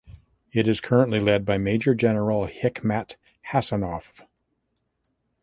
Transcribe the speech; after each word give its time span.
It 0.51 0.67
is 0.67 0.81
currently 0.81 1.19
led 1.19 1.45
by 1.45 1.59
Major 1.59 1.93
General 1.93 2.47
Hikmat 2.47 3.17
Hasanov. 3.51 4.25